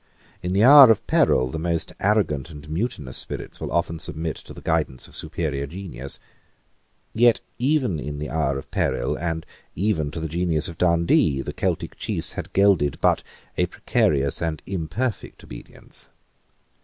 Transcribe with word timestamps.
In 0.41 0.53
the 0.53 0.63
hour 0.63 0.89
of 0.89 1.05
peril, 1.05 1.51
the 1.51 1.59
most 1.59 1.93
arrogant 1.99 2.49
and 2.49 2.67
mutinous 2.67 3.19
spirits 3.19 3.61
will 3.61 3.71
often 3.71 3.99
submit 3.99 4.35
to 4.37 4.51
the 4.51 4.59
guidance 4.63 5.07
of 5.07 5.15
superior 5.15 5.67
genius. 5.67 6.19
Yet, 7.13 7.41
even 7.59 7.99
in 7.99 8.17
the 8.17 8.27
hour 8.31 8.57
of 8.57 8.71
peril, 8.71 9.15
and 9.15 9.45
even 9.75 10.09
to 10.09 10.19
the 10.19 10.27
genius 10.27 10.67
of 10.67 10.79
Dundee, 10.79 11.41
the 11.43 11.53
Celtic 11.53 11.95
chiefs 11.97 12.33
had 12.33 12.51
gelded 12.51 12.99
but 12.99 13.21
a 13.59 13.67
precarious 13.67 14.41
and 14.41 14.63
imperfect 14.65 15.43
obedience. 15.43 16.09